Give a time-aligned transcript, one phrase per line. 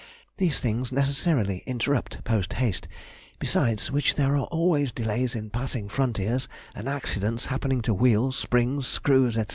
[0.37, 2.87] These things necessarily interrupt post haste,
[3.37, 8.87] besides which there are always delays in passing frontiers, and accidents happening to wheels, springs,
[8.87, 9.43] screws, &c.